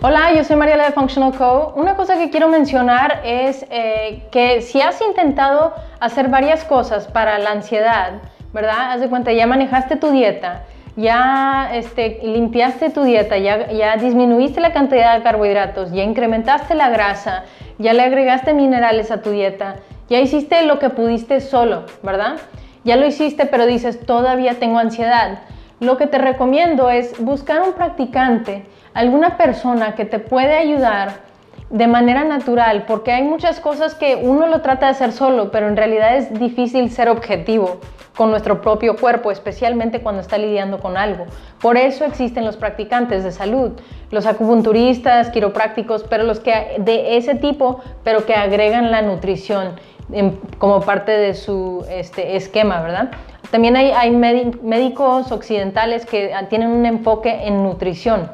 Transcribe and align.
Hola, 0.00 0.32
yo 0.32 0.44
soy 0.44 0.54
Mariela 0.54 0.84
de 0.84 0.92
Functional 0.92 1.36
Co. 1.36 1.72
Una 1.74 1.96
cosa 1.96 2.16
que 2.16 2.30
quiero 2.30 2.48
mencionar 2.48 3.20
es 3.24 3.66
eh, 3.68 4.22
que 4.30 4.62
si 4.62 4.80
has 4.80 5.00
intentado 5.00 5.74
hacer 5.98 6.28
varias 6.28 6.62
cosas 6.62 7.08
para 7.08 7.36
la 7.40 7.50
ansiedad, 7.50 8.20
¿verdad? 8.52 8.92
Haz 8.92 9.00
de 9.00 9.08
cuenta, 9.08 9.32
ya 9.32 9.48
manejaste 9.48 9.96
tu 9.96 10.12
dieta, 10.12 10.62
ya 10.94 11.70
este, 11.74 12.20
limpiaste 12.22 12.90
tu 12.90 13.02
dieta, 13.02 13.38
ya, 13.38 13.72
ya 13.72 13.96
disminuiste 13.96 14.60
la 14.60 14.72
cantidad 14.72 15.16
de 15.16 15.24
carbohidratos, 15.24 15.90
ya 15.90 16.04
incrementaste 16.04 16.76
la 16.76 16.90
grasa, 16.90 17.42
ya 17.78 17.92
le 17.92 18.02
agregaste 18.02 18.54
minerales 18.54 19.10
a 19.10 19.20
tu 19.20 19.32
dieta, 19.32 19.78
ya 20.08 20.20
hiciste 20.20 20.62
lo 20.62 20.78
que 20.78 20.90
pudiste 20.90 21.40
solo, 21.40 21.86
¿verdad? 22.04 22.36
Ya 22.84 22.94
lo 22.94 23.04
hiciste, 23.04 23.46
pero 23.46 23.66
dices, 23.66 24.06
todavía 24.06 24.60
tengo 24.60 24.78
ansiedad. 24.78 25.40
Lo 25.80 25.96
que 25.96 26.06
te 26.06 26.18
recomiendo 26.18 26.90
es 26.90 27.22
buscar 27.22 27.62
un 27.62 27.72
practicante, 27.72 28.66
alguna 28.94 29.36
persona 29.36 29.94
que 29.94 30.04
te 30.04 30.18
puede 30.18 30.56
ayudar 30.56 31.28
de 31.70 31.86
manera 31.86 32.24
natural, 32.24 32.84
porque 32.86 33.12
hay 33.12 33.22
muchas 33.22 33.60
cosas 33.60 33.94
que 33.94 34.16
uno 34.16 34.46
lo 34.46 34.60
trata 34.62 34.86
de 34.86 34.92
hacer 34.92 35.12
solo, 35.12 35.50
pero 35.52 35.68
en 35.68 35.76
realidad 35.76 36.16
es 36.16 36.32
difícil 36.38 36.90
ser 36.90 37.08
objetivo 37.08 37.78
con 38.16 38.30
nuestro 38.30 38.60
propio 38.60 38.96
cuerpo, 38.96 39.30
especialmente 39.30 40.00
cuando 40.00 40.20
está 40.20 40.38
lidiando 40.38 40.80
con 40.80 40.96
algo. 40.96 41.26
Por 41.60 41.76
eso 41.76 42.04
existen 42.04 42.44
los 42.44 42.56
practicantes 42.56 43.22
de 43.22 43.30
salud, 43.30 43.72
los 44.10 44.26
acupunturistas, 44.26 45.30
quiroprácticos, 45.30 46.02
pero 46.02 46.24
los 46.24 46.40
que 46.40 46.76
de 46.78 47.16
ese 47.16 47.36
tipo, 47.36 47.80
pero 48.02 48.26
que 48.26 48.34
agregan 48.34 48.90
la 48.90 49.02
nutrición 49.02 49.74
como 50.58 50.80
parte 50.80 51.12
de 51.12 51.34
su 51.34 51.86
este, 51.90 52.34
esquema, 52.34 52.80
¿verdad? 52.80 53.10
También 53.50 53.76
hay, 53.76 54.10
médicos 54.10 55.32
occidentales 55.32 56.04
que 56.04 56.32
tienen 56.50 56.68
un 56.68 56.84
enfoque 56.84 57.46
en 57.46 57.62
nutrición. 57.62 58.30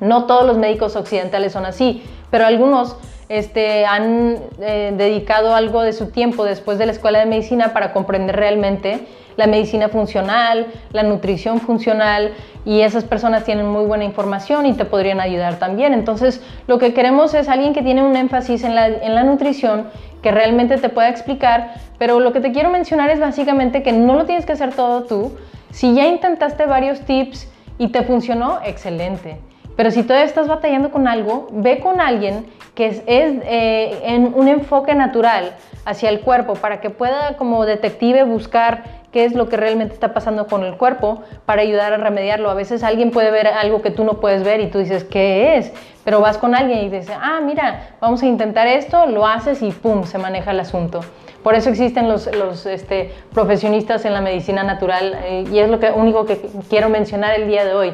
No 0.00 0.26
todos 0.26 0.46
los 0.46 0.58
médicos 0.58 0.94
occidentales 0.96 1.52
son 1.52 1.64
así, 1.64 2.02
pero 2.30 2.44
algunos 2.44 2.96
este, 3.28 3.86
han 3.86 4.36
eh, 4.60 4.92
dedicado 4.96 5.54
algo 5.54 5.80
de 5.82 5.94
su 5.94 6.10
tiempo 6.10 6.44
después 6.44 6.76
de 6.76 6.86
la 6.86 6.92
escuela 6.92 7.20
de 7.20 7.26
medicina 7.26 7.72
para 7.72 7.94
comprender 7.94 8.36
realmente 8.36 9.06
la 9.36 9.46
medicina 9.46 9.88
funcional, 9.88 10.66
la 10.92 11.02
nutrición 11.02 11.58
funcional 11.58 12.32
y 12.66 12.80
esas 12.80 13.04
personas 13.04 13.44
tienen 13.44 13.66
muy 13.66 13.86
buena 13.86 14.04
información 14.04 14.66
y 14.66 14.74
te 14.74 14.84
podrían 14.84 15.20
ayudar 15.20 15.58
también. 15.58 15.94
Entonces, 15.94 16.42
lo 16.66 16.78
que 16.78 16.92
queremos 16.92 17.32
es 17.32 17.48
alguien 17.48 17.72
que 17.72 17.80
tiene 17.80 18.02
un 18.02 18.14
énfasis 18.16 18.64
en 18.64 18.74
la 18.74 19.22
nutrición 19.24 19.86
que 20.22 20.30
realmente 20.30 20.76
te 20.78 20.88
pueda 20.88 21.08
explicar, 21.08 21.74
pero 21.98 22.20
lo 22.20 22.32
que 22.32 22.40
te 22.40 22.52
quiero 22.52 22.70
mencionar 22.70 23.10
es 23.10 23.20
básicamente 23.20 23.82
que 23.82 23.92
no 23.92 24.14
lo 24.14 24.24
tienes 24.24 24.46
que 24.46 24.52
hacer 24.52 24.72
todo 24.72 25.04
tú. 25.04 25.36
Si 25.70 25.94
ya 25.94 26.06
intentaste 26.06 26.66
varios 26.66 27.00
tips 27.02 27.50
y 27.78 27.88
te 27.88 28.02
funcionó, 28.02 28.60
excelente. 28.64 29.38
Pero 29.76 29.90
si 29.90 30.02
todavía 30.02 30.26
estás 30.26 30.48
batallando 30.48 30.90
con 30.90 31.08
algo, 31.08 31.48
ve 31.50 31.80
con 31.80 32.00
alguien 32.00 32.46
que 32.74 32.86
es, 32.86 33.02
eh, 33.06 34.00
en 34.04 34.32
un 34.34 34.48
enfoque 34.48 34.94
natural 34.94 35.54
hacia 35.84 36.08
el 36.08 36.20
cuerpo 36.20 36.54
para 36.54 36.80
que 36.80 36.90
pueda 36.90 37.36
como 37.36 37.64
detective 37.64 38.22
buscar 38.24 39.01
qué 39.12 39.24
es 39.24 39.34
lo 39.34 39.48
que 39.48 39.56
realmente 39.56 39.94
está 39.94 40.14
pasando 40.14 40.46
con 40.46 40.64
el 40.64 40.76
cuerpo 40.76 41.22
para 41.44 41.62
ayudar 41.62 41.92
a 41.92 41.98
remediarlo. 41.98 42.50
A 42.50 42.54
veces 42.54 42.82
alguien 42.82 43.10
puede 43.10 43.30
ver 43.30 43.46
algo 43.46 43.82
que 43.82 43.90
tú 43.90 44.04
no 44.04 44.20
puedes 44.20 44.42
ver 44.42 44.60
y 44.60 44.68
tú 44.68 44.78
dices, 44.78 45.04
¿qué 45.04 45.56
es? 45.58 45.72
Pero 46.04 46.20
vas 46.20 46.38
con 46.38 46.54
alguien 46.54 46.78
y 46.78 46.88
dices, 46.88 47.14
ah, 47.20 47.40
mira, 47.44 47.90
vamos 48.00 48.22
a 48.22 48.26
intentar 48.26 48.66
esto, 48.66 49.06
lo 49.06 49.26
haces 49.26 49.62
y 49.62 49.70
¡pum! 49.70 50.04
se 50.04 50.18
maneja 50.18 50.50
el 50.50 50.60
asunto. 50.60 51.00
Por 51.42 51.54
eso 51.54 51.70
existen 51.70 52.08
los, 52.08 52.26
este, 52.66 53.12
profesionistas 53.32 54.04
en 54.04 54.14
la 54.14 54.20
medicina 54.20 54.62
natural 54.62 55.18
eh, 55.24 55.44
y 55.52 55.58
es 55.58 55.68
lo 55.68 55.78
que, 55.78 55.90
único 55.90 56.24
que 56.24 56.40
quiero 56.70 56.88
mencionar 56.88 57.38
el 57.38 57.48
día 57.48 57.64
de 57.64 57.74
hoy. 57.74 57.92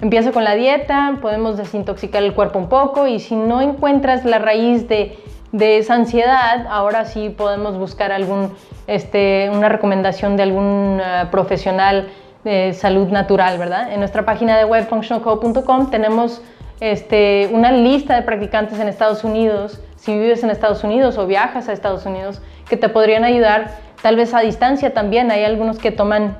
Empieza 0.00 0.32
con 0.32 0.44
la 0.44 0.54
dieta, 0.54 1.18
podemos 1.22 1.56
desintoxicar 1.56 2.22
el 2.22 2.34
cuerpo 2.34 2.58
un 2.58 2.68
poco 2.68 3.06
y 3.06 3.20
si 3.20 3.36
no 3.36 3.62
encuentras 3.62 4.24
la 4.24 4.38
raíz 4.38 4.86
de, 4.86 5.16
esa 5.60 5.94
ansiedad, 5.94 6.66
ahora 6.68 7.04
sí 7.04 7.30
podemos 7.30 7.78
buscar 7.78 8.12
algún, 8.12 8.52
este, 8.86 9.50
una 9.52 9.68
recomendación 9.68 10.36
de 10.36 10.42
algún 10.42 11.00
eh, 11.02 11.26
profesional 11.30 12.08
de 12.42 12.72
salud 12.72 13.08
natural, 13.08 13.58
¿verdad? 13.58 13.92
En 13.92 14.00
nuestra 14.00 14.24
página 14.24 14.58
de 14.58 14.64
web 14.64 14.86
functionalco.com 14.88 15.90
tenemos 15.90 16.42
este, 16.80 17.48
una 17.52 17.72
lista 17.72 18.16
de 18.16 18.22
practicantes 18.22 18.78
en 18.80 18.88
Estados 18.88 19.24
Unidos, 19.24 19.80
si 19.96 20.12
vives 20.12 20.42
en 20.42 20.50
Estados 20.50 20.84
Unidos 20.84 21.16
o 21.18 21.26
viajas 21.26 21.68
a 21.68 21.72
Estados 21.72 22.04
Unidos, 22.04 22.42
que 22.68 22.76
te 22.76 22.88
podrían 22.88 23.24
ayudar, 23.24 23.70
tal 24.02 24.16
vez 24.16 24.34
a 24.34 24.40
distancia 24.40 24.92
también. 24.92 25.30
Hay 25.30 25.44
algunos 25.44 25.78
que 25.78 25.90
toman 25.90 26.36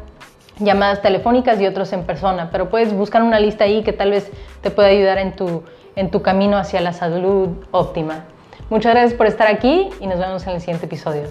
llamadas 0.58 1.02
telefónicas 1.02 1.60
y 1.60 1.66
otros 1.66 1.92
en 1.92 2.02
persona, 2.02 2.50
pero 2.50 2.68
puedes 2.68 2.92
buscar 2.92 3.22
una 3.22 3.40
lista 3.40 3.64
ahí 3.64 3.82
que 3.82 3.92
tal 3.92 4.10
vez 4.10 4.30
te 4.60 4.70
pueda 4.70 4.88
ayudar 4.88 5.18
en 5.18 5.34
tu, 5.34 5.62
en 5.96 6.10
tu 6.10 6.20
camino 6.20 6.58
hacia 6.58 6.80
la 6.80 6.92
salud 6.92 7.48
óptima. 7.70 8.24
Muchas 8.70 8.94
gracias 8.94 9.14
por 9.14 9.26
estar 9.26 9.46
aquí 9.46 9.88
y 10.00 10.06
nos 10.06 10.18
vemos 10.18 10.46
en 10.46 10.54
el 10.54 10.60
siguiente 10.60 10.86
episodio. 10.86 11.28